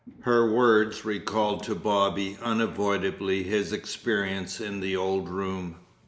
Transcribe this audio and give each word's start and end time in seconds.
Her 0.21 0.51
words 0.51 1.05
recalled 1.05 1.61
to 1.65 1.75
Bobby 1.75 2.35
unavoidably 2.41 3.43
his 3.43 3.71
experience 3.71 4.59
in 4.59 4.79
the 4.79 4.95
old 4.95 5.29
room. 5.29 5.75